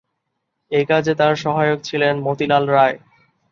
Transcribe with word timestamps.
একাজে 0.71 1.13
তার 1.15 1.33
সহায়ক 1.35 1.79
ছিলেন 1.83 2.15
মতিলাল 2.27 2.63
রায়। 2.69 2.97